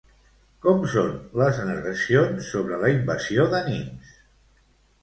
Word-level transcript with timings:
Com 0.65 0.79
són 0.93 1.13
les 1.41 1.61
narracions 1.69 2.51
sobre 2.55 2.81
la 2.87 2.91
invasió 2.99 3.47
de 3.55 3.65
Nimes? 3.71 4.19